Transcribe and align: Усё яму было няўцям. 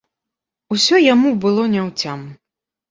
Усё 0.77 1.03
яму 1.13 1.35
было 1.45 1.71
няўцям. 1.77 2.27